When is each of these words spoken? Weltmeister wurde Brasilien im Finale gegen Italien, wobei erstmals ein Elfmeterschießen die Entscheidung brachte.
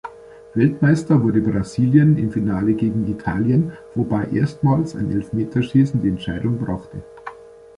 Weltmeister 0.55 1.21
wurde 1.21 1.41
Brasilien 1.41 2.17
im 2.17 2.31
Finale 2.31 2.73
gegen 2.73 3.07
Italien, 3.07 3.73
wobei 3.93 4.25
erstmals 4.33 4.95
ein 4.95 5.11
Elfmeterschießen 5.11 6.01
die 6.01 6.09
Entscheidung 6.09 6.57
brachte. 6.57 7.03